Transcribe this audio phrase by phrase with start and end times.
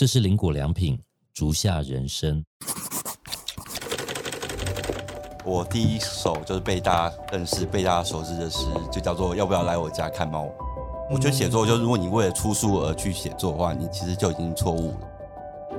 [0.00, 0.98] 这是林果良品
[1.34, 2.42] 竹下人生。
[5.44, 10.48] 我第一首就是被大家认识、被大家熟知的诗，就叫做“要不要来我家看猫”。
[11.12, 14.98] 我觉得写作就是，如果你为了出书而去写作的话，你其实就已经错误了。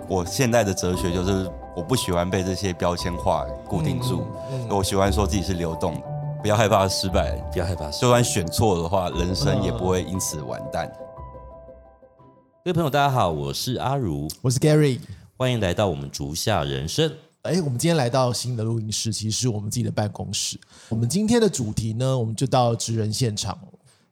[0.08, 4.28] 我现在的哲学就是，我不喜欢被这些标签化固定住，
[4.70, 6.02] 我喜欢说自己是流动的，
[6.44, 10.88] 不要害怕失败，不要害怕，就算选错的话，人生也不会因此完蛋。
[12.64, 15.00] 各位朋友，大家好，我是阿如，我是 Gary，
[15.36, 17.12] 欢迎来到我们竹下人生。
[17.42, 20.60] 哎，我们今天来到新的录音室，其实是我们自己的办公室。
[20.90, 23.58] 我们今天的主题呢，我们就到职人现场。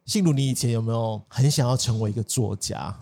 [0.04, 2.92] 信如，你以前有没有很想要成为一个作家？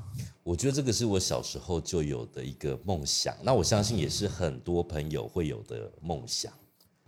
[0.42, 3.34] 我觉得这个是我小时候就有的一个梦想。
[3.42, 6.52] 那我相信也是很多朋友会有的梦想。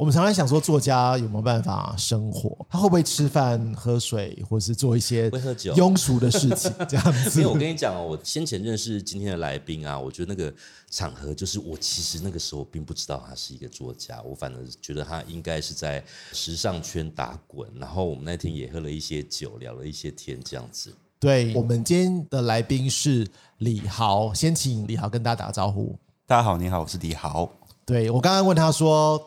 [0.01, 2.57] 我们常常想说，作家有没有办法生活？
[2.71, 6.73] 他会不会吃饭、喝水，或者是做一些会喝酒庸俗的事情？
[6.89, 7.39] 这样子。
[7.39, 10.51] 因为我跟你讲哦，我先前认识今天的来宾啊，我觉得那个
[10.91, 17.69] 场合就是我其实那个时候并不知道他是一个作家，我反而觉得他应该是在时尚圈打滚。
[17.79, 20.95] 然后我们那天也喝了一些酒，聊了一些天，这样子。
[21.19, 25.95] 对我们今天的来宾是李豪，先请李豪跟大家打个招呼。
[26.27, 27.53] 大家好，你好，我是李豪。
[27.85, 29.23] 对我刚刚问他说。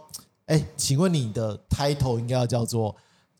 [0.47, 2.95] 哎，请问你的 title 应该要叫做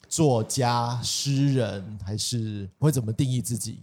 [0.08, 3.80] 作家、诗人，还是会怎么定义自己？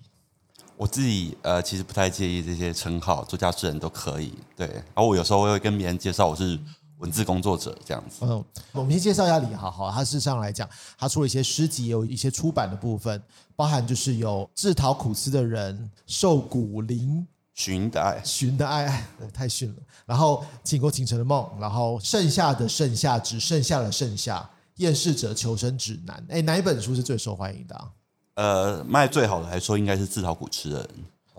[0.76, 4.32] 我自己呃，其实不太介意这些称号，作家、诗人都可以。
[4.56, 6.58] 对，然后我有时候会跟别人介绍我是
[6.96, 8.24] 文字工作者这样子。
[8.24, 13.22] 嗯，我们先介绍一下李豪，好，他事实上来讲，他出了一些诗集，有一些出版的部分，
[13.54, 17.26] 包含就是有自讨苦吃的人、瘦骨嶙。
[17.60, 19.76] 寻的爱，寻的爱，太逊了。
[20.06, 24.48] 然后倾国倾城的梦，然后剩下的剩下，只剩下了剩下。
[24.76, 27.88] 厌世者求生指南，哎，哪一本书是最受欢迎的？
[28.36, 30.88] 呃，卖最好的来说，应该是自讨苦吃的人。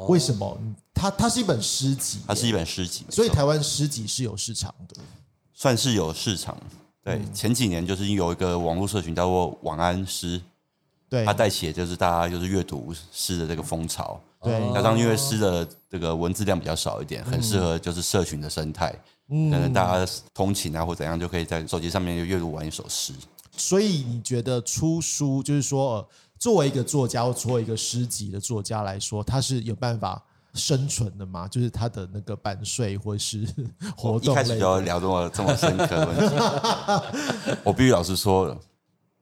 [0.07, 0.55] 为什么？
[0.93, 4.97] 它它是一本诗集，它是一本诗集，所以台湾诗集是有市场的，
[5.55, 6.55] 算是有市场。
[7.03, 10.39] 对，前几年就是有一个网络社群叫做晚安诗，
[11.09, 14.21] 对，它带起的就是大家就是阅读诗的这个风潮。
[14.43, 18.89] 对，加上因为诗的这个文字量比较少一点，很适合就是社群的生态，
[19.29, 23.13] 可能大家通勤啊或怎样，就可以在手机上面就阅读完一首诗。
[23.55, 26.07] 所以你觉得出书，就是说
[26.39, 30.19] 作为一个作家或作为一个诗集的作家来说，他是有办法
[30.55, 31.47] 生存的吗？
[31.47, 33.45] 就是他的那个版税或是
[33.95, 34.33] 活动？
[34.33, 38.57] 一开始就要聊这么这么深刻的问题， 我必须老实说，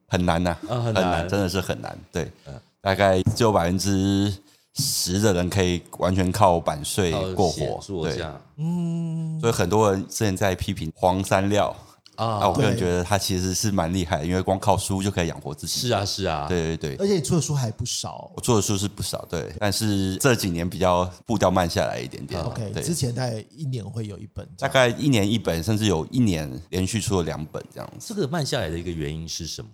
[0.08, 1.98] 很难呐，很难，真的是很难。
[2.10, 2.32] 对，
[2.80, 4.32] 大概只有百分之。
[4.74, 8.24] 十的人可以完全靠版税过活，对，
[8.56, 11.74] 嗯，所以很多人之前在批评黄三料
[12.16, 15.80] 啊，我个人觉得他其实是蛮厉害，因为光靠书就可以养活自己。
[15.80, 22.40] 是啊，是啊，对对对，而且你出的书还不少，我出的书是不少，对，但是这几年比较步调慢下来一点点。
[22.42, 28.14] OK，之前大概一年会有一本，大概一年一本，甚至有一年连续出了两本这样子。
[28.14, 29.70] 这个慢下来的一个原因是什么？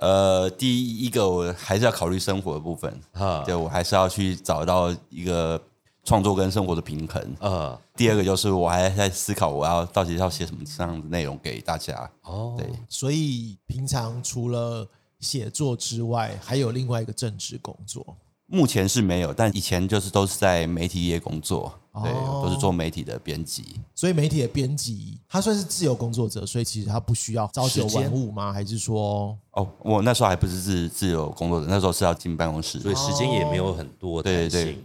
[0.00, 5.60] 呃，第一个我还是要考虑生活的部分，啊，对我还是要去找到一个
[6.04, 7.36] 创作跟生活的平衡。
[7.38, 12.10] 呃，第二个就是我还在思考我要到底要写什么这样的内容给大家。
[12.22, 18.16] 哦，对，所以平常除了写作之外，还有另外一个正职工作。
[18.52, 21.72] 目前是没有，但以前就是都是在媒体业工作，
[22.02, 22.12] 对，
[22.42, 23.64] 都是做媒体的编辑。
[23.94, 28.52] 所以媒体的编辑，他算是自由工作者，所以其实他不需要朝九晚五吗？
[28.52, 34.20] 还是说，哦，我那时候还不是自自由工作者，那时候是要进办公室，所以时间也没有很多。
[34.20, 34.78] 对对对，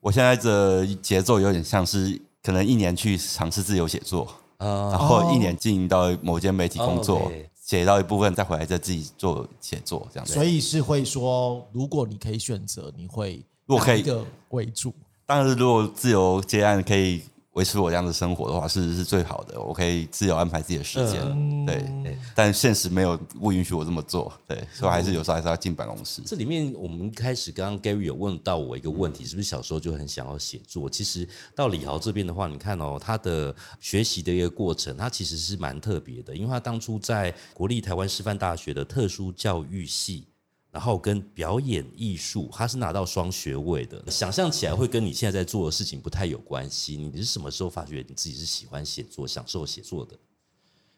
[0.00, 4.26] 我现在的节奏有点像是，可能一年去尝试自由写作，
[4.58, 7.30] 然后一年进行到某间媒体工作。
[7.64, 14.04] 写到一部分再回来再自己做写作这样子，所以是会说，如果你可以选择，你会如果可以
[14.50, 14.92] 为主，
[15.24, 17.22] 但是如果自由接案可以。
[17.52, 19.60] 维持我这样的生活的话，事实是最好的。
[19.60, 22.16] 我可以自由安排自己的时间，对。
[22.34, 24.56] 但现实没有不允许我这么做，对。
[24.72, 26.22] 所以还是有时候还是要进办公室。
[26.24, 30.88] 这里面我们开始刚刚 Gary 有问到我一个问题，是不是小时候就很想要写作？
[30.88, 40.26] 其实到李豪这边的话，你看哦，他的学习的一个过程，他其实是蛮特别的，因为他当初在国立台湾师范大学的特殊教育系。
[40.72, 44.02] 然后跟表演艺术，他是拿到双学位的。
[44.10, 46.96] 想象起来会跟你现在在做的事情不太有关系。
[46.96, 50.18] 你是什么时候发觉你自己是喜欢写作、享受写作的？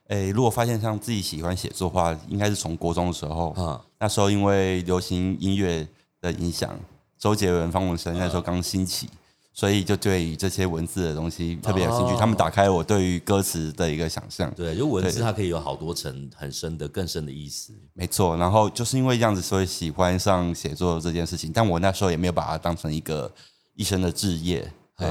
[0.07, 3.85] 诶，如果发现像自己喜欢写作的话，应该是从国中的时候啊。
[3.99, 5.89] 那时候因为流行音乐
[6.21, 6.79] 的影响，
[7.19, 9.11] 周杰伦、方文山那时候刚兴起。
[9.57, 14.53] 所以就对于这些文字的东西特别有兴趣，他们打开我对于歌词的一个想象。
[14.57, 17.73] 对，就文字它可以有好多层很深的、更深的意思。
[17.93, 21.53] 没错，然后就是因为这样子，所以喜欢上写作这件事情。
[21.53, 23.33] 但我那时候也没有把它当成一个
[23.77, 24.69] 一生的志业。
[24.99, 25.09] 对，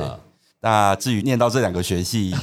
[0.59, 2.35] 那至于念到这两个学系，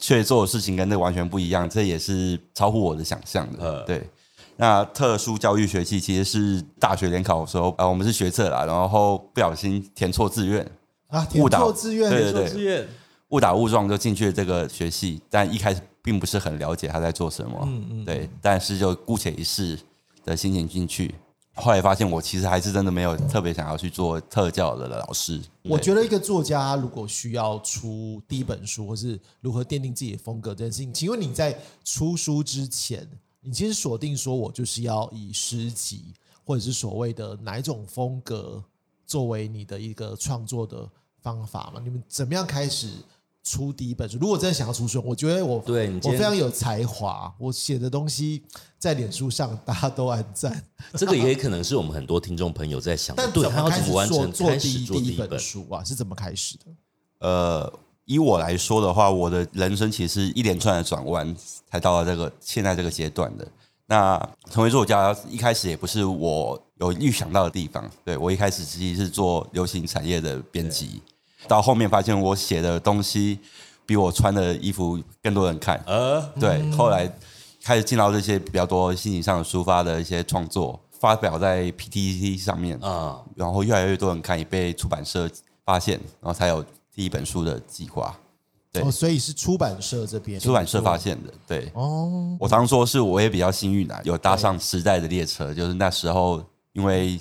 [0.00, 3.82] 却做的事情跟那完全不一样，这也是超乎我的想象的。
[3.82, 4.08] 对，
[4.56, 10.66] 那特殊教育学系其实是大学联考的时候，呃，我们是学测啦，然后不小心填错志愿
[11.08, 12.88] 啊，误打志愿，对对对，
[13.28, 19.78] 误打误撞就进去了这个学系，但一开始并不是很了解他在做什么，嗯嗯，对，但是就姑且一试
[20.24, 21.14] 的心情进去。
[21.58, 25.40] 后来发现，我其实还是真的没有特别想要去做特教的老师。
[25.62, 33.08] 我觉得一个作家如果需要出第一本书，或是如何奠定自己的风格这件事情，请问你在出书之前，
[33.40, 36.12] 你其实锁定说我就是要以诗集，
[36.44, 38.62] 或者是所谓的哪一种风格
[39.06, 40.88] 作为你的一个创作的
[41.22, 41.80] 方法吗？
[41.82, 42.90] 你们怎么样开始？
[43.48, 48.42] 出第一本书，如果真的想要出书，我觉得我对我非常有才华，我写的东西
[48.76, 50.64] 在脸书上大家都按赞。
[50.94, 55.84] 这个也可能是我们很多听众朋友在想，但怎么开始做做第第一本书啊？
[55.84, 56.64] 是怎么开始的？
[57.20, 57.72] 呃，
[58.04, 61.32] 以我来说的话，我的人生其实一连串的转弯
[61.70, 63.46] 才到了这个现在这个阶段的。
[63.86, 64.18] 那
[64.50, 71.02] 成为作家一开始也不是我有预想到的地方，对我一开始其实是做流行产业的编辑。
[71.48, 73.38] 到后面发现我写的东西
[73.86, 76.70] 比我穿的衣服更多人看，呃，对。
[76.72, 77.10] 后来
[77.62, 82.78] 开始进到这些比较多心情上的抒发的一些创作，发表在 PTT 上面。
[82.80, 85.30] 啊，然后越来越多人看，也被出版社
[85.64, 88.14] 发现，然后才有第一本书的计划。
[88.72, 91.32] 对，所以是出版社这边，出版社发现的。
[91.46, 96.42] 对，哦，我常说是我也比较幸运啊，有搭上时代的列车，就是那时候
[96.76, 97.18] 因为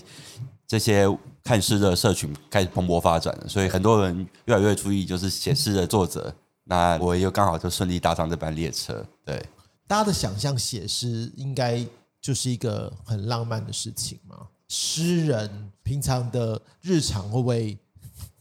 [0.67, 1.07] 这些。
[1.47, 6.33] 看诗的社群开始蓬勃发展了，所以很多人越来越注意，就是写诗的作者。
[6.63, 9.05] 那我又刚好就顺利搭上这班列车。
[9.23, 9.39] 对，
[9.85, 11.85] 大家的想象，写诗应该
[12.19, 14.35] 就是一个很浪漫的事情吗？
[14.69, 17.77] 诗人平常的日常会不会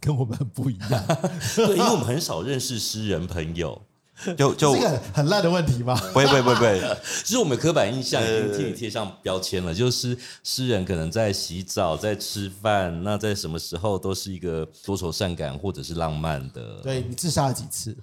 [0.00, 1.06] 跟我们不一样？
[1.56, 3.78] 对，因为我们很少认识诗人朋友。
[4.38, 5.94] 就就这个很烂的问题吗？
[6.12, 6.80] 不会不会不会，
[7.24, 9.74] 其实我们刻板印象已经替你贴上标签了。
[9.74, 16.80] 就是诗人可能在洗澡、在吃饭，那在什么时候都是一个多愁善感或者是浪漫的。
[16.82, 17.96] 对你自杀了几次？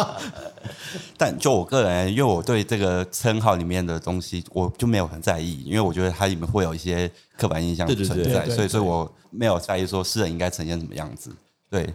[1.16, 11.30] 但就我个人，因为我对这个称号里面的东西，我就没有很在意，因为我觉得它里面会有一些刻板印象存在，所以所以我没有在意说诗人应该呈现什么样子。
[11.70, 11.88] 对。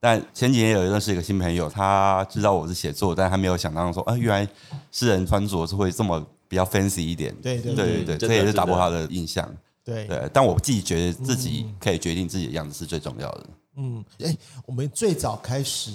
[0.00, 4.48] 但前几年有认识一个新朋友，他知道我是写作，但他没有想到说，啊，原来
[4.90, 7.34] 诗人穿着是会这么比较 fancy 一点。
[7.42, 9.46] 对对对对，这也是打破他的印象。
[9.84, 13.46] 对对，但我自己觉得自己可以决定自己的样子是最重要的。
[13.76, 15.90] 嗯，哎，我们最早开始，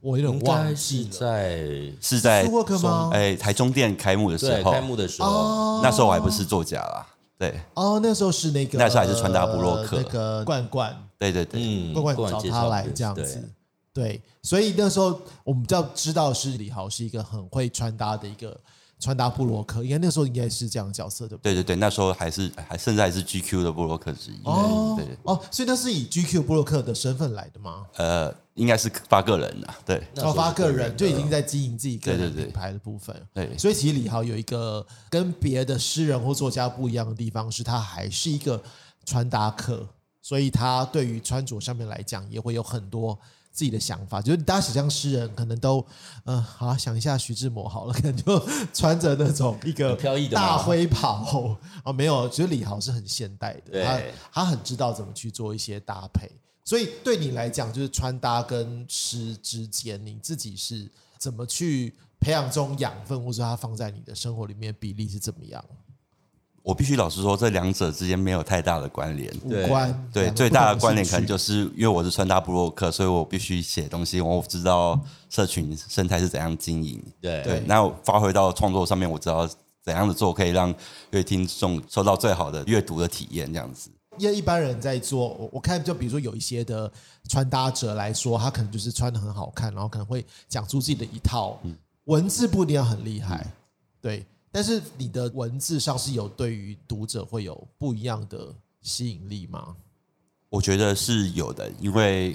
[0.00, 1.58] 我有点忘记了，在
[2.00, 3.10] 是在苏沃克吗？
[3.12, 7.06] 哎，台中店开幕的时候，开幕的时候，那时候我还不是作家啦。
[7.38, 10.96] 对，哦，那时候是那个，那时候还是穿搭布洛克，那个罐罐。
[11.18, 13.50] 对对对，罐罐找他来这样子。
[13.92, 18.58] 对，所以那时候我们要知道是李豪是一个很会穿搭的一个
[18.98, 21.36] 穿搭布洛克，应该那时候应该是这样的角色的。
[21.38, 24.40] 对对对，那时候还是还甚至还是 GQ 的布洛克之一。
[24.44, 27.84] 哦，对哦，所以那是以 GQ 布洛克的身份来的吗？
[27.96, 30.02] 呃，应该是发个人的，对，
[30.34, 33.14] 发个人就已经在经营自己个人品牌的部分。
[33.34, 38.62] 对，所以其实李豪有一个跟别的诗人或作家不一样的地方，是他还是一个
[39.04, 39.86] 穿搭客，
[40.22, 43.18] 所以他对于穿着上面来讲也会有很多。
[43.56, 45.82] 自己的想法，就是大家想象诗人可能都，
[46.24, 48.38] 嗯，好想一下徐志摩好了，可能就
[48.74, 56.30] 穿着那种一个飘逸的大灰袍哦，没有，其实李豪是很现代的，他他很知道怎么去做一些搭配，
[56.66, 65.64] 所以对你来讲，就是穿搭跟诗之间，你自己是怎么去培养这种养分，或者它放在你的生活里面比例是怎么样？
[66.66, 69.32] 我必须老实说，这两者之间没有太大的关联。
[69.48, 69.70] 对
[70.12, 77.00] 对，最大的关联可能就是因为我是穿搭布洛克，所以我必须写东西，我知道社群生态是怎样经营。
[77.20, 79.48] 对对，那发挥到创作上面，我知道
[79.80, 80.74] 怎样的做可以让
[81.12, 83.88] 阅听众收到最好的阅读的体验，这样子。
[84.18, 86.90] 因为一般人在做，我我看就比如说有一些的
[87.28, 91.60] 穿搭者来说，他可能就是穿的很好看，然后可能会讲出自己的一套
[92.06, 93.46] 文字，不一定要很厉害，
[94.00, 94.26] 对。
[94.56, 99.76] 但是你的文字上是有对于读者会有不一样的吸引力吗？
[100.48, 102.34] 我觉得是有的，因为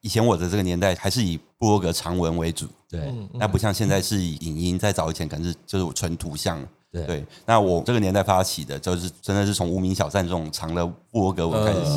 [0.00, 6.64] 以前我的这个年代还是以部落格长文为主，对，那不像现在是以影音，再早以前可能是就是纯图像。
[7.02, 11.90] 对，那我这个年代发起的，就是真的是从无名小站这种长的布罗格文开始，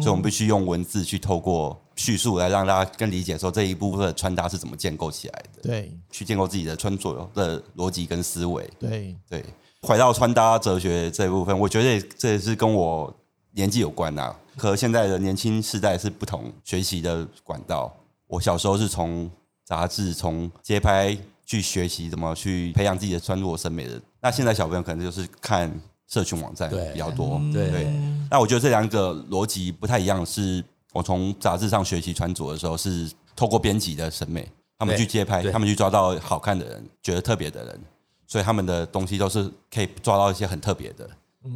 [0.00, 5.62] 所以我们必须用文字去透过叙述来让大家更理解说这一部分的穿搭是怎么建构起来的。
[5.62, 8.70] 对，去建构自己的穿着的逻辑跟思维。
[8.78, 9.44] 对对，
[9.82, 13.12] 回到穿搭哲学这一部分，我觉得这也是跟我
[13.52, 17.92] 年纪有关呐，和现在的年轻世代是不同学习的管道。
[18.28, 19.30] 我小时候是从
[19.64, 24.00] 杂志、从街拍去学习怎么去培养自己的穿着审美的。
[24.24, 25.70] 那现在小朋友可能就是看
[26.08, 27.38] 社群网站比较多。
[27.52, 27.92] 对，
[28.30, 30.24] 那我觉得这两个逻辑不太一样。
[30.24, 30.64] 是
[30.94, 37.80] 我从杂志上学习穿着的时候，是透过编辑的审美，他们去街拍，他们去抓到好看的人，觉得特别的人，
[38.26, 41.06] 所以他们的东西都是可以抓到一些很特别的。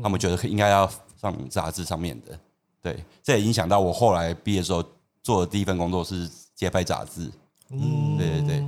[0.03, 0.87] 他们觉得应该要
[1.19, 2.39] 上杂志上面的。
[2.83, 4.85] 对，这也影响到我后来毕业之后
[5.23, 7.33] 做的第一份工作是街拍杂志。
[7.71, 8.67] 嗯，对对对。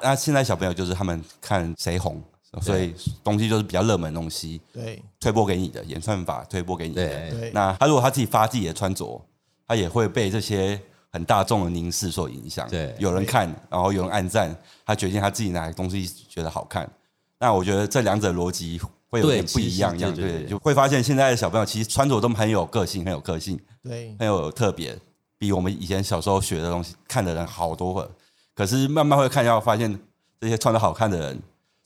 [0.00, 2.22] 那现在小朋友就是他们看谁红，
[2.60, 2.94] 所以
[3.24, 4.60] 东西就是比较热门的东西。
[4.72, 7.30] 对，推播给你的演算法推播给你的。
[7.30, 7.50] 对。
[7.52, 9.20] 那他如果他自己发自己的穿着，
[9.66, 10.80] 他也会被这些
[11.10, 12.68] 很大众的凝视所影响。
[12.68, 12.94] 对。
[12.98, 14.54] 有人看，然后有人按赞，
[14.84, 16.90] 他决定他自己哪个东西觉得好看。
[17.38, 18.80] 那我觉得这两者逻辑。
[19.12, 24.98] 会有点不一样，样对，就会发现现在的小朋友其实穿着都很有个性，很有个性，对，很有特别，
[25.36, 28.10] 比我们以前小时候学的东西看的人好多了。
[28.54, 30.00] 可是慢慢会看，要发现
[30.40, 31.38] 这些穿的好看的人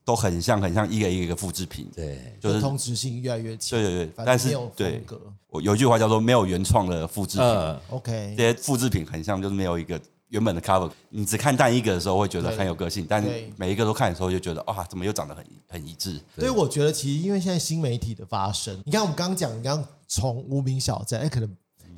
[0.06, 4.12] 都很像，很像一个一个复制品，对，就是同质性越来越强，对对对。
[4.24, 5.04] 但是对，
[5.48, 7.46] 我有一句话叫做没有原创的复制品
[7.90, 10.00] ，OK，这些复制品很像，就是没有一个。
[10.30, 13.24] 原本的 cover，你只看单一个的时候会觉得很有个性，但
[13.56, 16.20] 每一个都看的时候就觉得哇，怎么又长得很很一致？
[16.34, 21.48] 所以我觉得其实因为现在新媒体的发生，你看我们刚刚讲，你刚刚从无名小站，哎，可能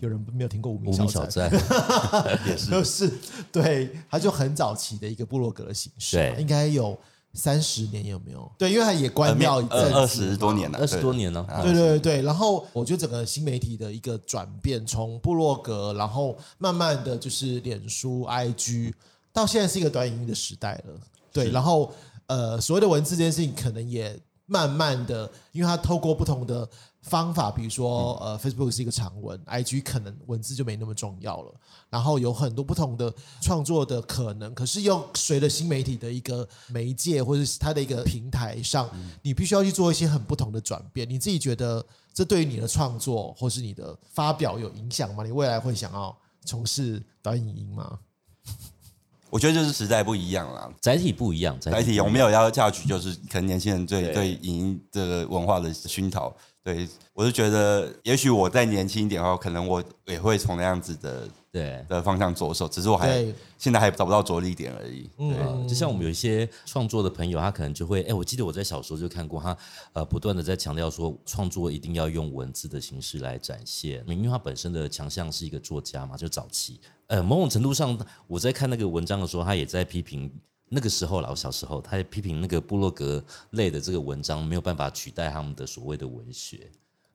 [0.01, 1.51] 有人没有听过无名小站，
[2.47, 3.11] 也是，就是
[3.51, 6.97] 对，它就很早期的一个部落格的形式，应该有。
[7.39, 8.53] 三十年有没有？
[8.59, 11.47] 对，因为它也关掉一阵二十多年了，二十多年了。
[11.63, 12.23] 对对对对。
[12.23, 18.93] 然后我觉得整个新媒体的一个转变，从部落格，然后慢慢的就是脸书、IG，
[19.33, 21.01] 到现在是一个短影音的时代了。
[21.33, 21.91] 对，然后
[22.27, 26.69] 呃，所谓的文字这件事情，可能也慢慢的，因为它透过不同的。
[27.03, 31.55] 方法，比如说，呃，Facebook 是一个长文，IG 可能文字就没那么重要了。
[31.89, 38.91] 然后有很多不同的创作的可能，可是又随着新媒体的一个媒介或者是它的一个平台上，
[39.23, 41.09] 你必须要去做一些很不同的转变。
[41.09, 45.25] 你自己觉得这对于你的创作或是你的发表有影响吗？
[45.25, 46.15] 你未来会想要
[46.45, 47.99] 从事短影音吗？
[49.31, 56.35] 我觉得就是时代不一样了，载体不一样，载体我没有要嫁娶，就是可能年轻人对对影音这个文化的熏陶。
[56.65, 63.25] 对，我是觉得，也许我再年轻一点的话，可能我也会从那样子的对的方向着手，只是我还
[63.57, 65.09] 现在还找不到着力点而已。
[65.17, 69.57] 对，就像我们有一些创作的朋友，他可能就会，哎，我记得我在小时候就看过他，
[69.95, 80.31] 呃，不断的在强调说，创作一定要用文字的形式来展现，因为他本身的强项是一个作家嘛，就早期，呃，某种程度上，我在看那个文章的时候，他也在批评。
[80.69, 86.71] 那个时候，老小时候，他也批评那个布洛格类的这个文章没有办法取代他们的所谓的文学。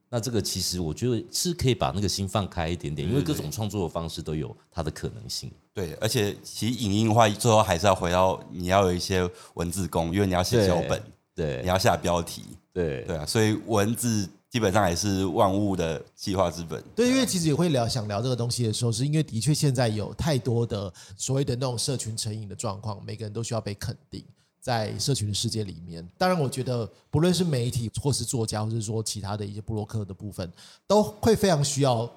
[0.10, 5.51] 那这个其实我觉得是可以把那个心放开一点点，因为各种创作的方式都有它的可能性。
[5.74, 11.01] 对，而且其实影音的话，最后还是要回到你要有一些文字功，因为你要写脚本，
[11.33, 14.29] 对，你要下标题，对，对啊，所以文字。
[14.53, 16.79] 基本上也是万物的计划之本。
[16.95, 24.24] 对，因为其实也会聊想聊这个东西的时候，是因为的确现在有太多的所谓的那种社群成瘾的状况，每个人都需要被肯定
[24.60, 26.07] 在社群的世界里面。
[26.19, 30.48] 当然，我觉得不论是媒体或是作家，或是说其他的一些布洛克的部分，
[30.86, 32.07] 都会非常需要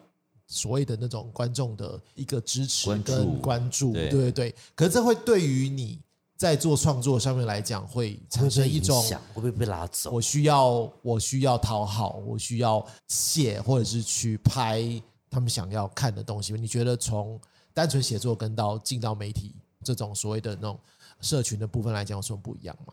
[0.46, 3.94] 所谓的那种观众的一个支持跟关注。
[3.94, 4.54] 对对对。
[4.74, 5.98] 可是这会对于你。
[6.36, 9.02] 在做创作上面来讲，会产生一种
[9.32, 10.10] 会不会被拉走？
[10.10, 14.82] 我需要，我需要讨好，我需要写，或者是去拍
[15.30, 16.52] 他们想要看的东西。
[16.52, 17.40] 你觉得从
[17.72, 20.78] 单纯写作跟到进到媒体这种所谓的那种
[21.22, 22.92] 社群的部分来讲，有什么不一样吗？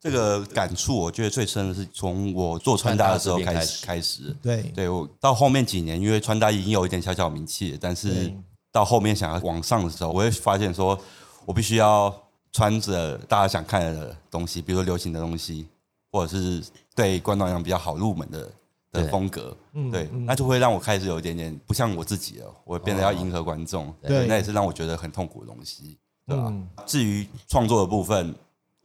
[0.00, 4.34] 这个感触，我觉得最深的是从我做穿搭的时候开始开始。
[4.40, 8.32] 对，对我到后面几年，因为穿搭已经有一点小小名气，但是
[8.72, 10.98] 到后面想要往上的时候，我会发现说
[11.44, 12.10] 我必须要。
[12.52, 15.66] 穿着大家想看的东西，比如说流行的东西，
[16.10, 16.62] 或者是
[16.94, 18.50] 对观众讲比较好入门的
[18.92, 19.56] 的风格，
[19.92, 26.52] 对，那就会让我开始有一点点不像我自己了，我变得要迎合观众，对，那也是让我觉得很痛苦的东西，对吧？
[26.84, 28.34] 至于创作的部分，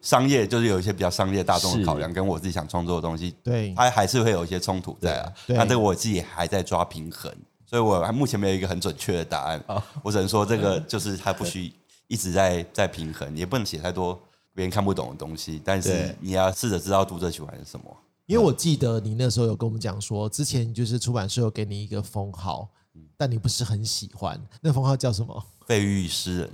[0.02, 5.34] 商业就是有一些比较商业大众的考量，跟我自己想创作的东西，对，它还是会有一些冲突在啊。
[5.48, 7.34] 那这个我自己还在抓平衡，
[7.66, 9.64] 所以我还目前没有一个很准确的答案，
[10.04, 11.74] 我只能说这个就是它不需。
[12.08, 14.20] 一直在在平衡，也不能写太多
[14.54, 17.86] 别人看不懂的东西，但是你要试着知道读者喜欢什么。
[18.26, 22.68] 因为我记得你那时候有跟我们讲说，之前就是出版社有给你一个封号，
[23.16, 25.46] 但你不是很喜欢，那封号叫什么？
[25.68, 26.50] 废玉诗人。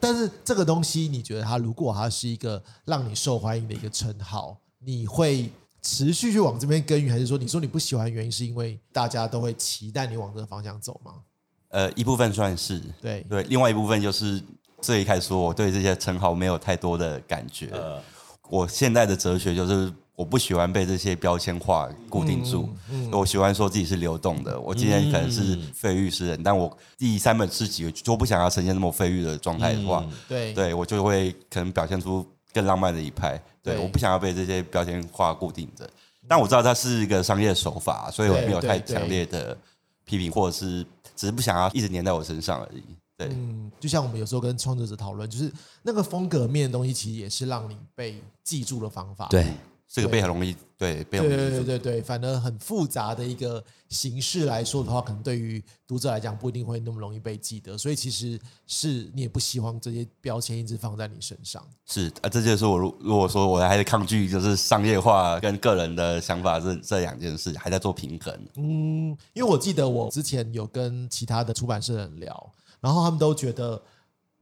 [0.00, 5.48] 但是这个东西，你觉得它如果它是一个让你受欢迎的一个称号，你会
[5.80, 11.14] 持续去往这边耕耘，还是说你说你不喜欢原因是因为大家都会期待你往这个方向走吗？
[11.68, 14.42] 呃，一部分算是对对，另外一部分就是。
[14.84, 17.70] 最一开始说，我对这些称号没有太多的感觉。
[18.50, 22.68] 我现在的哲学就是，我不喜欢被这些标签化固定住。
[23.10, 24.60] 我喜欢说自己是流动的。
[24.60, 33.42] 我今天可能是废玉诗人，但我第三本诗集就不想要呈现那么废玉的状态的话，对，对我就会可能表现出更浪漫的一派。
[33.62, 35.88] 对，我不想要被这些标签化固定着。
[36.28, 39.56] 但我知道它是一个商业手法，所以我没有太强烈的
[40.04, 40.84] 批评，或者是
[41.16, 42.82] 只是不想要一直粘在我身上而已。
[43.16, 45.52] 对，嗯，就像我们有时候跟创作者讨论，就是
[45.82, 49.28] 那个风格面的东西，其实也是让你被记住的方法。
[49.28, 49.46] 对。
[49.86, 61.62] 这个被很容易对被对对对对对，反而很复杂的一个形式来说的话，可能对于读者来讲不一定会那么容易被记得，所以其实是你也不希望这些标签一直放在你身上。
[61.86, 68.34] 是啊，这就是我如如果说我还在抗拒，就是商业化跟个人的想法这这两件事还在做平衡。
[68.56, 72.52] 嗯，因为我记得我之前有跟其他的出版社的人聊，
[72.84, 73.80] 然后他们都觉得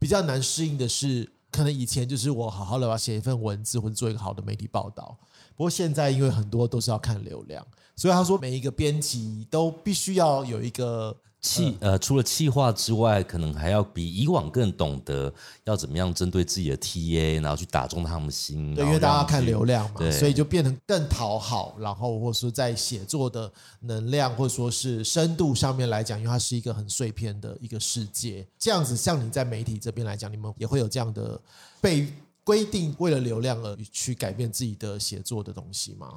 [0.00, 5.16] 比较难适应的是，可能以前就是我好好的要写一份文字或者做一个好的媒体报道。
[5.54, 15.30] 不过现在，因为很多都是要看流量，所以他说每一个编辑都必须要有一个气呃，除了气化之外，可能还要比以往更懂得
[15.64, 18.74] 要怎么样针对自己的 TA，然后去打中他们心。
[18.74, 28.46] 对，因为大家看流量嘛，所以就变成更讨好，然后或者说在写作的能量或者说是深度上面来讲，因为它是一个很碎片的一个世界。
[28.58, 31.40] 这样子，像你在媒体这边来讲，你们也会有这样的
[31.80, 32.06] 被。
[32.44, 36.12] 规定为了流量而去改变自己的写作的东西吗？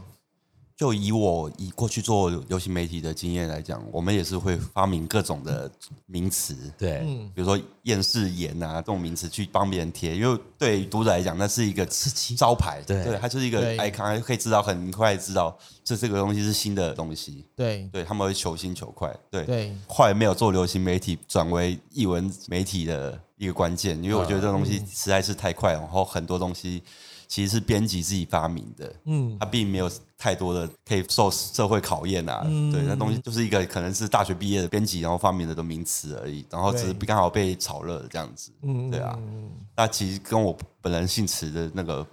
[0.77, 5.71] 就以我以过去做流行媒体的经验来讲，我们也是会发明各种的
[6.05, 11.85] 名词，对，嗯，比如说厌世言啊这种名词去帮别人贴，因为对读者来讲，那是一个
[12.35, 26.83] 招牌，对，它就是一个 icon，可以知道很快知道这这个东西是新的东西，对，对他们会求新求快，对，对，后来没有做流行媒体，转为译文媒体的一个关键，因为我觉得这个东西实在是太快，然后很多东西。
[27.27, 39.17] 其实是编辑自己发明的，嗯，他并没有太多的可以受社会考验啊，对，那东西就是一个可能是大学毕业的编辑然后发明的的名词而已，然后只是刚好被炒热这样子，嗯，对啊，
[39.75, 42.05] 那其实跟我本人姓池的那个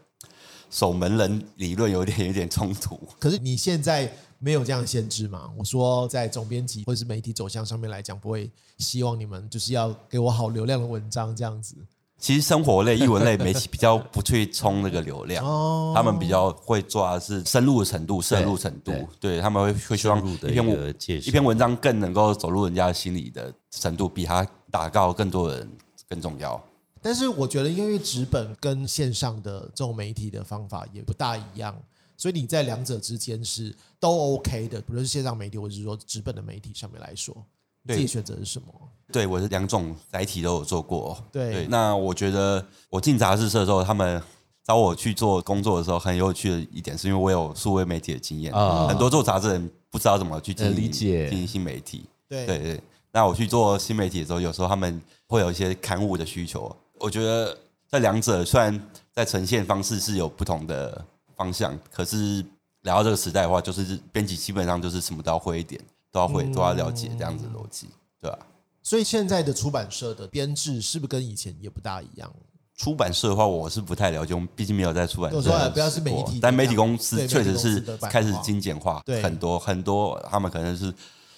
[0.71, 2.99] 守门人理论有点有点冲突。
[3.19, 5.51] 可是你现在没有这样限制吗？
[5.57, 11.77] 我说在总编辑或者是媒体走向上面来讲，不会希望你们就是要给我好流量的文章这样子。
[12.23, 15.45] 其实生活类、译文类媒体比较不去冲那个流量，
[15.93, 18.93] 他们比较会抓是深入的程度、深入程度。
[19.19, 25.69] 对他们会会希望一篇文一篇文章更能够走入人家心里的程度，比他打告更多人
[26.09, 26.63] 更重要。
[27.01, 31.77] 但是我觉得，因为纸本跟线上的这种媒体的方法也不大一样，
[32.17, 37.37] 所以你在两者之间是都 OK 的，不论是线上媒体或者是说纸本的媒体上面来说，
[37.87, 38.69] 自己选择是什么？
[39.13, 41.17] 对，我是两种载体都有做过。
[41.31, 44.23] 对，那我觉得我进杂志社的时候，他们
[44.65, 48.53] 找我去做工作的时候，很有趣的一点是因为我有数位媒体的经验。
[48.55, 52.07] 啊，很多做杂志人不知道怎么去经营经营新媒体。
[52.29, 52.81] 对对对，
[53.13, 56.75] 那我去做新媒体的时候，有时候他们会有一些刊物的需求。
[56.99, 57.59] 我觉得
[57.91, 58.81] 这两者虽然
[59.13, 61.05] 在呈现方式是有不同的
[61.37, 62.43] 方向，可是
[62.83, 65.79] 聊到这个时代的话，就是编辑基本上就是什么都要会一点，
[66.13, 67.89] 都要会，都要了解这样子逻辑，
[68.21, 68.39] 对吧？
[68.83, 72.33] 所以现在的出版社的编制是不是跟以前也不大一样？
[72.77, 75.37] 出版社的话，我是不太了解，我们毕竟没有在出版社。
[75.37, 80.93] 我说不要是媒体，但媒体公司确实是开始精简化，很多很多，他们可能是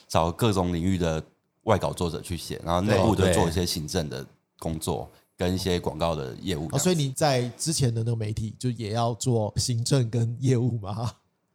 [0.08, 1.22] 找各种领域的
[1.64, 4.24] 外稿作者去写，然后内部就做一些行政的
[4.58, 6.70] 工作，跟一些广告的业务。
[6.78, 11.12] 所以你在之前的那个媒体就也要做行政跟业务吗？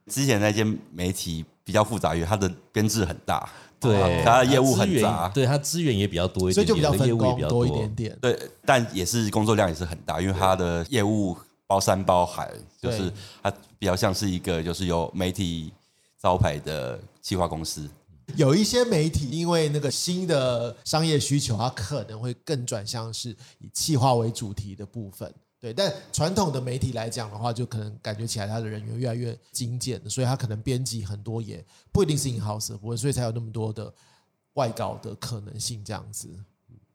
[0.08, 3.48] 之前那间媒体比较复杂，因为它的编制很大。
[3.80, 8.18] 对，它的业务很杂，对它资源也比较多一点，所以就比较分工多一点点。
[8.20, 12.52] 对，但也是工作量也是很大，因为它的业务包山包海，
[12.82, 15.72] 就是它比较像是一个就是有媒体
[16.20, 17.88] 招牌的企划公司。
[18.36, 23.30] 有一些媒体因为那个新的商业需求，它可能会更转向是
[23.60, 25.32] 以企划为主题的部分。
[25.62, 33.93] 对，但传统的媒体来讲的话，就可能感觉起来他的人员越来越精简，所以他可能编辑很多也不一定是 in house 的部分，所以才有那么多的
[34.54, 36.30] 外稿的可能性这样子。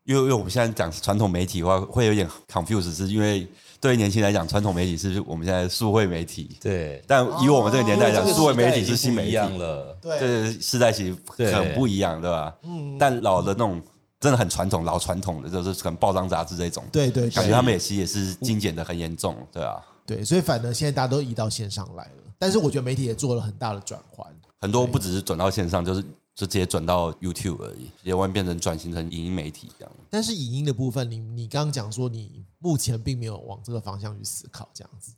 [0.05, 3.47] 因为因为我们现在讲传统媒体的话，会有点 confuse，是因为
[3.81, 7.05] 对于年轻来讲，传统媒体是我们现在数位媒体，对。
[7.07, 12.57] 但以我们这个年代讲，数位媒体是新媒体了，对，时代其实很不一样，对吧？
[12.63, 12.97] 嗯。
[12.99, 13.83] 但老的那种。
[14.25, 24.27] 真的很传统，老传统的就是可能报章杂志这种，对对，感觉他们也其实也是精简的很严重，对啊，对，所以反而现在大家都移到线上来了，但是我觉得媒体也做了很大的转换，
[24.63, 26.03] 很多不只是转到线上，就是
[26.35, 29.95] 就直接转到 YouTube 而已，直接完变成转型成影音媒体这样。
[30.09, 35.13] 但是影音的部分，你你刚刚讲说你目前并没有往这个方向去思考，这样子。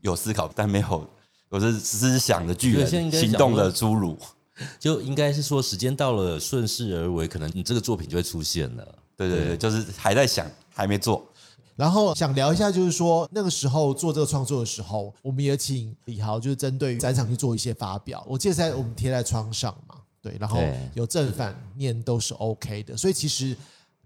[0.00, 1.08] 有思考，但没有，
[1.48, 4.18] 我是思想的巨人，行动的侏儒，
[4.78, 8.98] 就应该是说时间到了，顺势而为，可能你这个作品就会出现了。
[9.16, 11.26] 对对对，就是还在想，还没做。
[11.74, 18.24] 然后想聊一下，就是说那个时候做这个创作的时候，我们也请李豪，就是针对展场去做一些发表。
[18.28, 20.60] 我记得在我们贴在窗上嘛，对，然后
[20.94, 23.56] 有正反面都是 OK 的，所以其实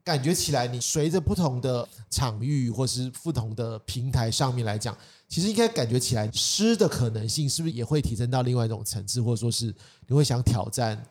[0.05, 4.95] 感觉起来，你随着不同的场域或是不同的平台上面来讲，
[5.33, 9.75] 其实应该感觉起来诗的可能性是不是也会提升到另外一种层次，或者说是
[10.07, 11.03] 你会想挑战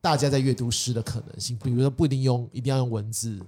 [0.00, 3.38] 大家在阅读诗的可能性，比如说不一定用一定要用文字。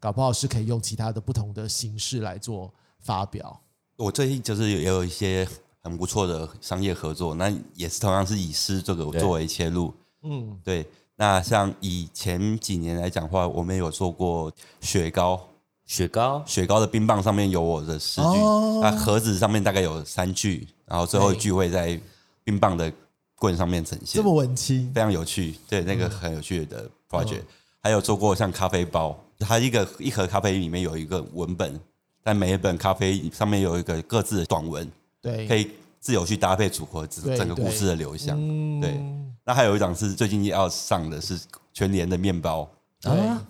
[0.00, 3.60] 搞不好是可以用其他的不同的形式来做发表。
[3.96, 5.46] 我最近就是也有一些
[5.82, 9.92] 很不错的商业合作，那也是同样是以诗这个作为切入。
[10.22, 10.86] 嗯，对。
[11.16, 15.46] 那像以前几年来讲话，我们有做过雪糕，
[15.86, 18.38] 雪糕，雪糕的冰棒上面有我的诗句，
[18.80, 22.00] 那盒子上面大概有三句，然后最后一句会在
[22.42, 22.92] 冰棒的
[23.36, 25.54] 棍上面呈现，这么文青，非常有趣。
[25.68, 27.42] 对，那个很有趣的 project。
[27.80, 29.18] 还有做过像咖啡包。
[29.40, 31.78] 它一个一盒咖啡里面有一个文本，
[32.22, 35.70] 但每一本咖啡上面有一个各自的短文，对，可以
[36.00, 38.38] 自由去搭配组合整个故事的流向。
[38.80, 38.98] 对，
[39.44, 41.38] 那还有一张是最近要上的是
[41.72, 42.66] 全年的面包，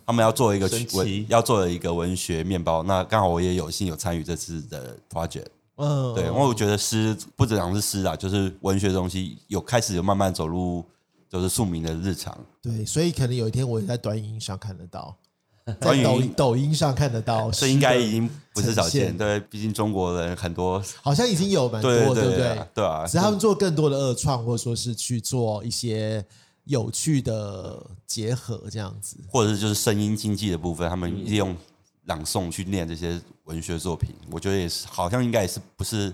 [0.07, 2.83] 他们要做一个文，要做一个文学面包。
[2.83, 5.47] 那刚好我也有幸有参与这次的 project。
[5.77, 10.85] 嗯，对，因为我觉得诗不只讲是诗啊，就是文学的东西有开始有慢慢走入
[11.29, 12.37] 就是庶民的日常。
[12.61, 15.17] 对，所以可能有一天我也在短影音上看得到。
[15.81, 19.17] 在抖抖音上看得到，这应该已经不是少见。
[19.17, 22.59] 对，毕竟中国人很多，好像已经有蛮多，对不对？
[22.75, 26.23] 对啊，只是他们做更多的二创，或者说是去做一些
[26.65, 31.57] 有趣的结合，这样子，或者是就是声音经济的部分，他们利用
[32.05, 36.13] 朗诵去念这些文学作品，我觉得也是，好像应该也是不是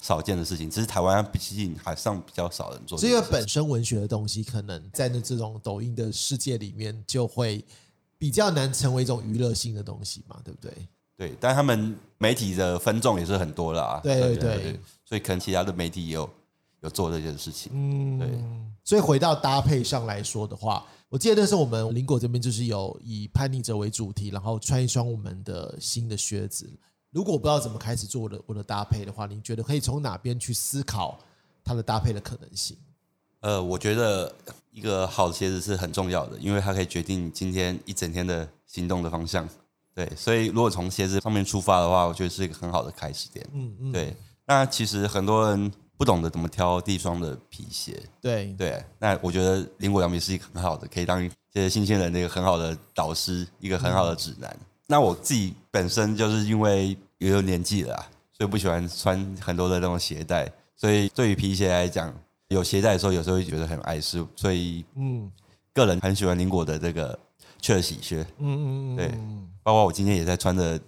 [0.00, 0.70] 少见的事情。
[0.70, 7.64] 只是台湾毕竟还算比较少人做，这个本身文学的东西，可能在那这种抖音的世界里面就会。
[8.16, 10.72] 比较难成为一种娱乐性的东西嘛，对不对？
[11.14, 14.00] 对，但他们媒体的分众也是很多啦。
[14.02, 16.30] 对对对，所以可能其他的媒体也有
[16.84, 17.72] 有做这件事情。
[17.74, 18.28] 嗯，对。
[18.84, 26.70] 所以回到搭配上来说的话，我记得那时候我们林果这边就是有以叛逆者为主题，然后穿一双我们的新的靴子。
[27.10, 31.18] 如果我不知道怎么开始做我的我的搭配的话，你觉得可以从哪边去思考
[31.64, 32.76] 它的搭配的可能性？
[33.40, 34.34] 呃，我觉得
[34.70, 39.48] 一个好的鞋子是很重要的，因为它可以决定今天一整天的行动的方向。
[39.94, 43.48] 对，所以如果从鞋子上面出发的话，我觉得是一个很好的开始点。
[43.52, 43.92] 嗯嗯。
[43.92, 48.02] 对，那其实很多人不懂得怎么挑第一双的皮鞋。
[48.20, 48.84] 对对。
[48.98, 51.20] 那我觉得林果羊皮是一个很好的，可以当
[51.52, 54.56] 这些新鲜人的一个很好的导师，一个很好的指南。
[54.86, 57.94] 那我自己本身就是因为也有年纪了，
[58.32, 62.14] 所以不喜欢穿很多的那种鞋带，所以对于皮鞋来讲。
[62.48, 65.28] 有鞋带的时候，有时候会觉得很碍事，所以嗯，
[65.72, 67.18] 个人很喜欢林果的这个
[67.60, 69.08] 雀儿喜靴，嗯嗯嗯，对，
[69.62, 70.78] 包括我今天也在穿着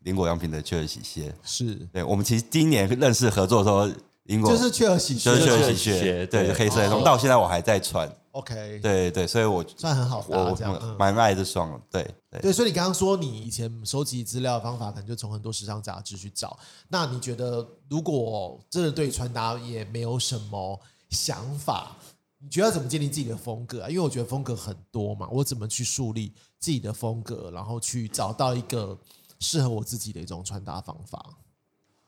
[0.00, 2.04] 林果样品的雀儿喜靴，是对。
[2.04, 12.52] 我们其实第一年认识合作的时候，林果就是雀儿喜靴，雀儿喜鹊，对，黑色的，到现在我还在穿，OK，对对，所以我算很好搭，这样蛮爱这双，对对。
[12.52, 16.58] 所以你刚刚说你以前收集资料的方法，可能就从很多时尚杂志去找。
[16.88, 20.80] 那你觉得，如果真的对穿搭也没有什么？
[21.08, 21.96] 想法，
[22.40, 23.88] 你觉得怎么建立自己的风格啊？
[23.88, 28.98] 因为我觉得风格很多嘛，我怎么去树立自己的风格，然后去找到一个
[29.38, 31.24] 适合我自己的一种穿搭方法？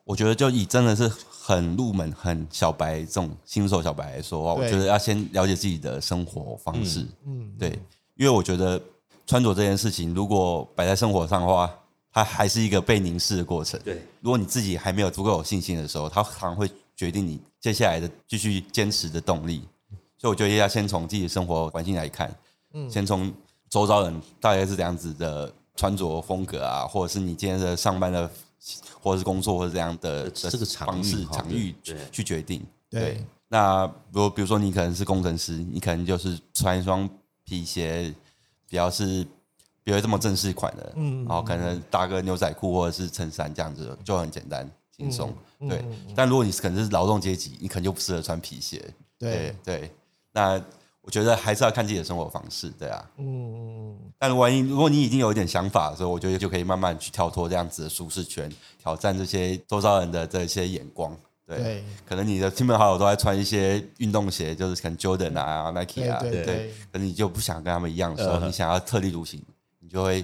[0.08, 7.06] 我觉得就以真的是很入门、很小白这种新手小白来说，我觉得要先了解自己的生活方式。
[7.26, 7.78] 嗯，对，
[8.16, 8.80] 因为我觉得
[9.26, 11.70] 穿着这件事情，如果摆在生活上的话，
[12.10, 13.78] 它还是一个被凝视的过程。
[13.84, 16.68] 对，如果你自己还没有足够有信心的时候，它常会。
[16.98, 19.62] 决定你接下来的继续坚持的动力，
[20.18, 22.36] 所以我觉得要先从自己的生活环境来看，
[22.74, 23.32] 嗯，先从
[23.70, 28.28] 周遭人大概是怎样子的穿着风格啊，或者是你今天的上班的，
[29.08, 31.74] 或者是工作或者这样的这个方式场域
[32.12, 32.64] 去决定。
[32.90, 37.08] 对，那如比如说你可能是工程师，你可能就是穿一双
[37.44, 38.14] 皮鞋，
[38.68, 39.24] 比较是
[39.82, 44.70] 比如这么正式款的，嗯，然后可能搭个牛仔裤或者是衬衫这样子就很简单。
[44.96, 45.84] 轻松，对。
[46.12, 48.84] 但如果你可能是劳动阶级，你可能就不适合穿皮鞋。
[49.16, 49.92] 对对。
[50.32, 50.60] 那
[51.08, 53.02] 我觉得还是要看自己的生活方式，对啊。
[53.16, 53.98] 嗯嗯。
[54.18, 61.16] 但万一如果你已经有一点想法的时候，我觉得就可以慢慢去跳脱这样子的舒适圈，挑战这些周遭人的这些眼光。
[61.46, 69.42] 对，可能你的亲朋好友都在穿一些运动鞋，就是可能 Jordan 啊、Nike 啊，对，可能你就不想跟他们一样的时候，你想要特立独行，
[69.80, 70.22] 你就会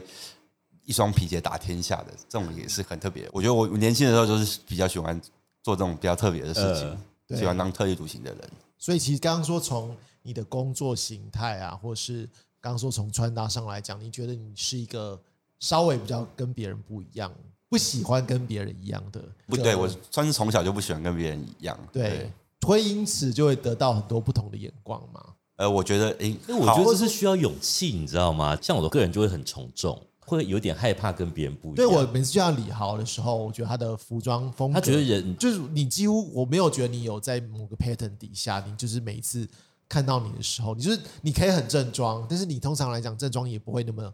[0.85, 3.27] 一双皮鞋打天下的，这种也是很特别。
[3.33, 5.19] 我觉得我年轻的时候就是比较喜欢
[5.63, 8.41] 做这种比较特别的事情，喜欢当特立独行的人。
[8.77, 12.29] 所以其实刚刚说从你的工作形态啊，或是
[12.61, 15.17] 刚刚说从穿搭上来讲，你觉得你是一个
[15.61, 17.33] 稍微比较跟别人不一样。
[17.67, 25.21] 不喜欢跟别人一样的，不对我算是从小就不喜欢跟别人一样，对，会因此就会得到很多不同的眼光嘛。
[25.57, 28.57] 呃，我觉得，哎，因为我觉得是需要勇气，你知道吗？
[28.63, 31.75] 像我的个人就会很从众，会有点害怕跟别人不一样。
[31.75, 39.49] 对我每次见到李豪的时候，我觉得他的服装风格，他觉得人就是你几乎我没有觉得你有在某个 pattern 底下，你就是每一次
[39.89, 44.13] 看到你的时候，你就是你可以很正装，但是你通常来讲正装也不会那么。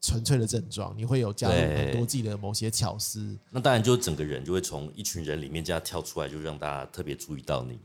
[0.00, 3.36] 纯粹的正装，你会有加入很多自己的某些巧思。
[3.50, 7.80] 那当然，就整个人就会从一群人里面这样跳出来，就让大家特别注意到你。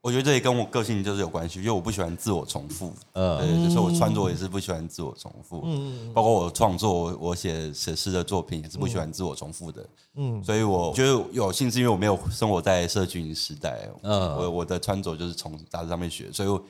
[0.00, 2.92] 我觉得这也跟我个性就是有关系，因为我不喜欢自我重复。
[3.12, 5.62] 呃，就是我穿着也是不喜欢自我重复。
[5.64, 9.86] 嗯包括我创作，我写写诗的作品也是不喜欢自我重复的。
[10.14, 10.42] 嗯。
[10.42, 13.88] 所以我觉得有幸是因为我没有生活在社群时代。
[14.02, 14.36] 嗯。
[14.36, 16.60] 我我的穿着就是从杂志上面学，所以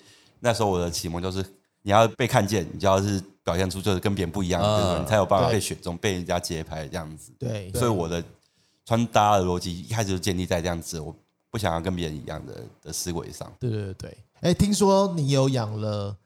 [0.40, 1.44] 那时候我的启蒙就是。
[1.82, 4.60] 你要被看见，你就要是表现出就是跟别人不一样，
[5.00, 7.32] 你才有办法被选中，被人家接拍这样子。
[7.38, 8.22] 对，所以我的
[8.84, 11.14] 穿搭的逻辑一开始就建立在这样子，我
[11.50, 13.52] 不想要跟别人一样的的思维上。
[13.60, 16.16] 对对对对，哎，听说你有养了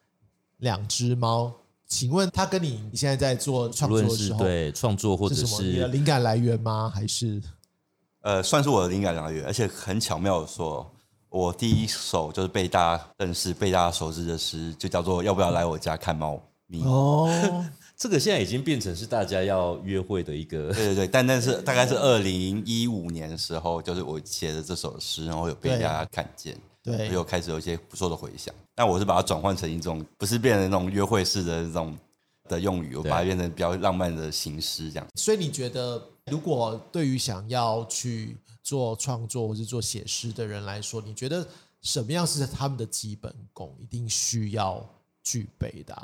[0.59, 1.53] 两只猫，
[1.87, 6.91] 请问他跟你你现在在做创作的时候，对创作或者是你的灵感来源吗？
[6.95, 7.43] 还是
[8.21, 10.91] 呃，算是我的灵感来源，而且很巧妙的说。
[11.29, 16.83] 我第一首就是被大家认识、被大家熟知的诗，就叫做“要不要来我家看猫咪”。
[16.85, 17.27] 哦，
[18.03, 20.73] 这个现在已经变成是大家要约会的一个。
[20.73, 28.53] 对对对，但但是 大概是二零一五年的时候，就是我写的这首诗，然后有被大家看见，对，有开始有一些不错的回响。
[28.75, 31.97] 但我是把它转换成一种，不是变成那种约会式的这种
[32.49, 35.07] 的用语，我把它变成比较浪漫的形式这样。
[35.15, 41.47] 所以你觉得，如果对于想要去做创作或是做写诗的人来说，你觉得
[41.83, 44.85] 什么样是他们的基本功，一定需要
[45.23, 45.97] 具备的？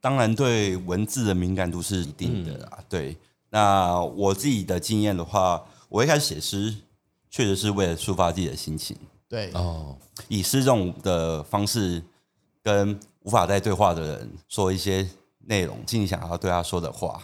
[0.00, 2.78] 当然，对文字的敏感度是一定的啦。
[2.88, 3.16] 对，
[3.50, 6.74] 那我自己的经验的话，我一开始写诗，
[7.28, 8.96] 确实是为了抒发自己的心情。
[9.28, 9.96] 对，哦，
[10.28, 12.02] 以诗这种的方式，
[12.62, 15.08] 跟无法再对话的人说一些
[15.40, 17.22] 内容，尽想要对他说的话。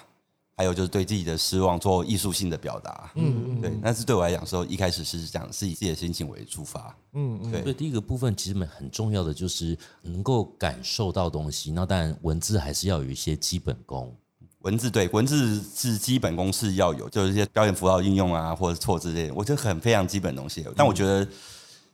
[0.57, 3.73] 还有就是对自己的失望做艺术性的表达，嗯嗯，对。
[3.83, 7.62] 但是对我来讲，说一开始是这样，是以自己的心情为出发，嗯嗯。
[7.64, 11.73] 对，第一个部分其实很很重要的就是能够感受到东西。
[11.73, 14.17] 那当然，文字还是要有一些基本功。
[14.61, 20.64] 文字对，文字是基本功是要有，就是一些标点符号应用啊，或者错字这些，我觉得很非常基本的东西。
[20.77, 21.27] 但我觉得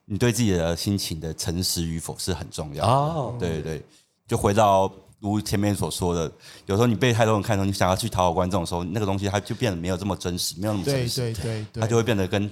[0.05, 3.39] 你对自己的心情的诚实与否是很重要的。
[3.39, 3.85] 对对对，
[4.29, 4.93] 就回到。
[5.21, 6.33] 如前面所说的，
[6.65, 12.51] 有时候你被太多人看中，你想要去讨好观众的时候，那个东西它就变得没有这么真实，没有那么真实，对对对，它就会变得跟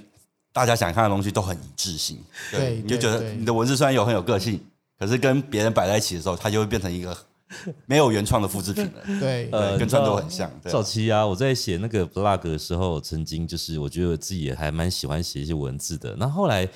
[0.52, 2.18] 大家想看的东西都很一致性。
[2.50, 4.60] 对，你就觉得你的文字虽然有很有个性，
[4.98, 7.16] 可是跟别人摆在一起的时候，它就会变成一个
[7.86, 9.02] 没有原创的复制品了。
[9.18, 10.50] 对，呃，跟传都很像。
[10.64, 16.14] 早期啊，我在写那个 blog 的时候，曾经就是我觉得自己也还蛮喜欢写一些文字的。
[16.18, 16.68] 那后来。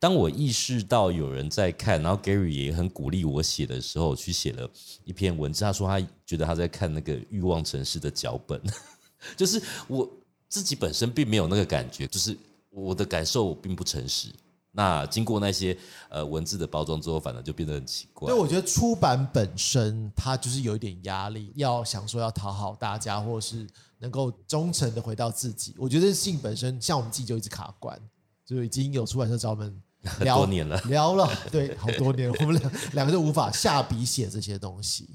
[0.00, 4.68] 当我意识到有人在看，然后 Gary 也很鼓励我写的时候，去写了
[5.04, 5.64] 一篇文字。
[5.64, 8.62] 他说他觉得他在看那个《欲望城市》的脚本，
[9.36, 10.08] 就是我
[10.48, 12.36] 自己本身并没有那个感觉，就是
[12.70, 14.28] 我的感受并不诚实。
[14.70, 15.76] 那经过那些
[16.08, 18.30] 呃文字的包装之后，反而就变得很奇怪。
[18.30, 23.66] 对，我觉得出版本身它就是有一点压力，要想说要讨好大家，或者是
[23.98, 25.74] 能够忠诚的回到自己。
[25.76, 28.00] 我觉得信本身，像我们自己就一直卡关，
[28.46, 29.82] 就已经有出版社找我们。
[30.04, 35.08] 很 多年了，聊了，对，好多年， 我们两两个都无法下笔写这些东西。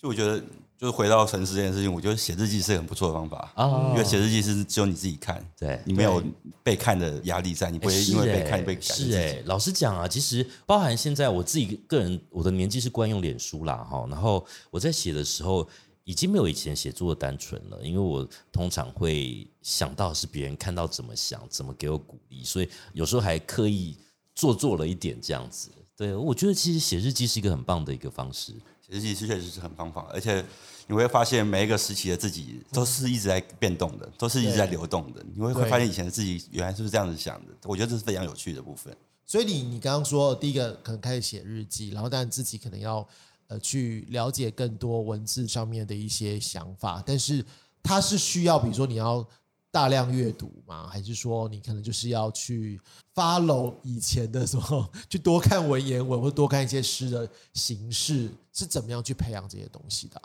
[0.00, 0.38] 就我觉得，
[0.78, 6.22] 就是回到城市这件事情，我觉得写日记是很不错的方法啊，因为写日记是只有你自己看，对你没有
[6.62, 8.80] 被看的压力在，你不会因为被看被改。
[8.82, 15.68] 是哎，老实讲啊，其实包含现在我自己个人，我的年纪是惯用脸书啦哈，然后我在写的时候，
[16.04, 23.96] 已经没有以前写作的单纯了，因为我通常会想到是别人看到怎么想，怎么给我鼓励，所以有时候还刻意。
[24.38, 28.52] 做作了一点这样子，对我觉得其实写日记是一个很棒的一个方式。
[28.80, 30.44] 写日记是确实是很棒法，而且
[30.86, 35.20] 你会发现每一个时期的自己都是一直在变动的，都是一直在流动的。
[35.34, 37.52] 你会会发现以前的自己原来是不是这样子想的？
[37.64, 38.96] 我觉得这是非常有趣的部分。
[39.26, 43.04] 所以你你刚刚说第一个可能开始写日记，然后但自己可能要
[43.48, 47.44] 呃去了解更多文字上面的一些想法，但是
[47.82, 49.26] 它是需要比如说你要
[49.70, 50.88] 大量阅读吗？
[50.90, 52.80] 还是说你可能就是要去
[53.14, 60.20] follow 以前的什么，去多看文言文，或多看一些诗的形式，是怎么样去培养这些东西的？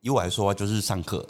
[0.00, 1.26] 以我来说，就是上课，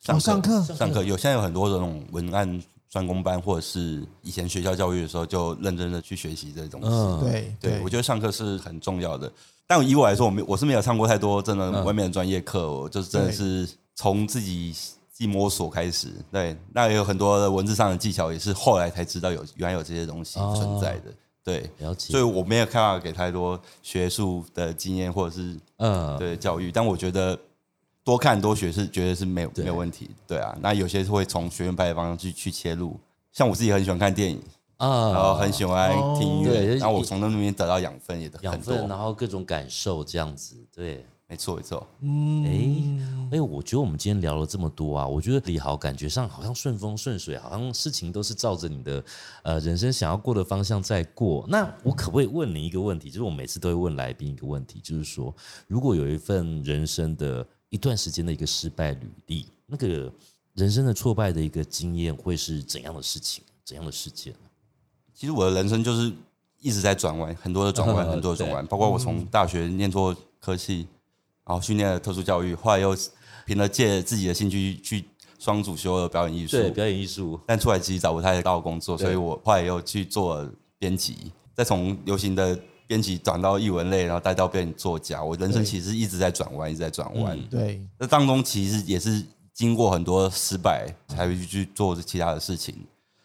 [0.00, 1.02] 上课，上课。
[1.02, 7.24] 有现在有很多这种文案专攻班，或者是以前学校教育的时候就认真的去学习这些东西。
[7.24, 9.30] 对，对我觉得上课是很重要的。
[9.66, 16.08] 但以我来说，我没我是没有上过太多真的外面的专业课，我就是真的是从自己自己摸索开始。
[16.32, 21.12] 对，那也有很多文字上的技巧，也是后来才知道有原来有这些东西存在的。
[21.42, 22.10] 对，了解。
[22.10, 27.38] 所以我没有看法给太多学术的经验或者是嗯对教育，但我觉得
[28.02, 30.10] 多看多学是绝对是没有没有问题。
[30.26, 32.98] 对啊，那有些会从学院派的方向去去切入，
[33.30, 34.42] 像我自己很喜欢看电影。
[34.76, 41.86] 啊，然后很喜欢听音乐，然后我从那边得到养分也养分，然后各种感受这样子，对，没错没错。
[42.00, 49.02] 嗯，哎哎，我觉得我们今天聊了这么多啊，我觉得李豪感觉上好像顺风顺水，好像事情都是照着你的
[49.42, 51.44] 呃人生想要过的方向在过。
[51.48, 53.10] 那我可不可以问你一个问题？
[53.10, 55.34] 就是我每次都会问来宾一个问题，就是说，
[55.66, 60.12] 如果有一份人生的一段时间的一个失败履历，那个
[60.52, 63.42] 人生的挫败的一个经验，会是怎样的事情？
[63.64, 64.34] 怎样的事件？
[65.14, 66.12] 其实我的人生就是
[66.60, 68.64] 一直在转弯，很多的转弯，很多的转弯。
[68.68, 70.86] 包括我从大学念错科系，
[71.46, 72.96] 然后训练了特殊教育，后来又
[73.46, 75.04] 凭了借自己的兴趣去
[75.38, 76.56] 双主修了表演艺术。
[76.56, 77.38] 对，表演艺术。
[77.46, 85.22] 但出来其实找不太到工作，所以我后来又去做编辑，再从流行的编辑转到译文类，然后带到变成作家。
[85.22, 87.38] 我人生其实一直在转弯，一直在转弯。
[87.50, 87.80] 对。
[87.98, 92.74] 那当中其实也是经过很多失败，才会去做其他的事情。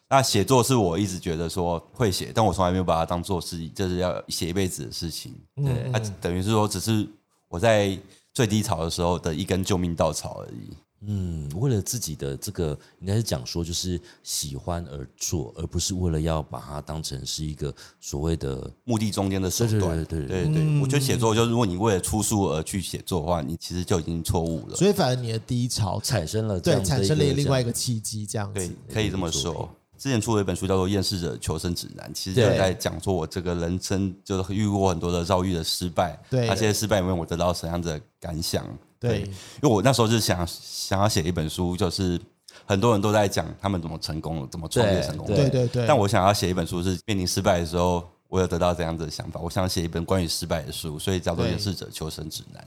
[0.09, 5.33] 那写作是我一直觉得说会写，但我从来没有把它当做是就是要写一辈子的事情。
[5.55, 7.07] 对，它等于是说只是
[7.49, 7.99] 我在
[8.33, 10.69] 最低潮的时候的一根救命稻草而已。
[11.01, 20.03] 嗯，为了自己的这个，应该是讲说就是喜欢而做，而不是为了要把它当成是一个所谓的目的中间的手段。
[20.03, 24.75] 对对对对，我觉得写作就是如果你为了出书而去写作的话，你其实就已经错误了。
[24.75, 29.73] 所以，反而你的低潮产生了对，产生了另外一个契机，这样子可以这么说。
[29.99, 38.65] 之前出了一本书叫做《厌世者求生指南》，其实就在讲说我这个人生就是遇过很多的遭遇的失败，对那些失败里面我得到什么样的感想？
[38.97, 42.17] 对，因为我那时候是想想要写一本书，就是
[42.65, 45.85] 很多人都在讲他们怎么成功了，怎么创业成功，对对对。
[45.85, 49.41] 但我想要写一本书，是面临失败的时候，我有得到这样子的想法。
[49.41, 52.63] 我想写一本关于失败的书，所以叫做《厌世者求生指南》。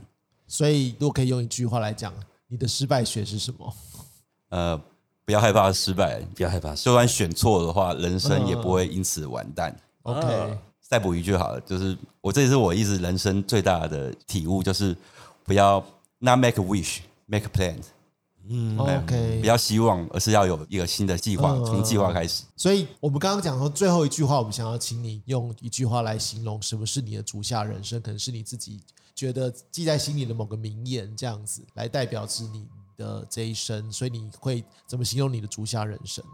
[0.46, 2.12] 所以如果可以用一句话来讲，
[2.48, 3.74] 你的失败学是什么？
[4.50, 4.80] 呃。
[5.24, 6.74] 不要害怕失败，不要害怕。
[6.74, 9.74] 就算选错的话，人生也不会因此完蛋。
[10.02, 14.96] OK，再补一句好了，就是我这也是我一直人生最大的体悟，就是
[15.44, 15.78] 不要
[16.18, 17.76] not make a wish，make a plan。
[18.48, 22.42] 嗯，OK，不要希望，而是要有一个新的计划，从计划开始。
[22.56, 28.80] 所以我们刚刚讲说最后一句话，我们想要请你用一句话来形容什么是你的足下人生，可能是你自己
[29.14, 32.66] 觉得记在心里的某个名言，这样子来代表是你。
[32.96, 36.24] 的这一生，所以你会怎么形容你的足下人生？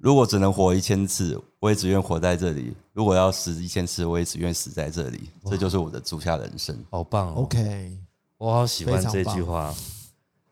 [0.00, 5.30] 如果只能活一千次，我也只愿活在这里；如果要死一千次，我也只愿死在这里。
[5.46, 7.98] 这就是我的足下人生，好棒！OK，
[8.36, 9.74] 我好喜欢这句话。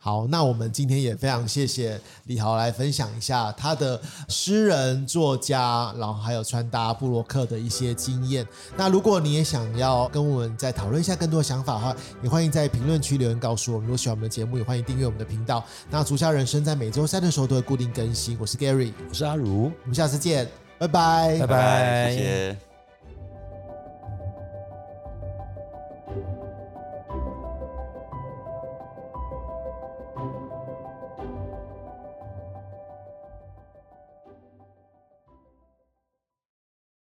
[0.06, 8.46] 好，那我们今天也非常谢谢李豪来分享一下他的诗人、作家，然后还有穿搭布洛克的一些经验。
[8.76, 13.86] 那如果你也想要跟我们再讨论一下更多的想法的话，也欢迎在评论区留言告诉我们。
[13.88, 15.64] 如果喜欢我们的节目，也欢迎订阅我们的频道。
[15.90, 18.38] 那足下人生在每周三的时候都会固定更新。
[18.40, 22.65] 我是 Gary，我是阿如，我们下次见，拜拜，拜拜，谢谢。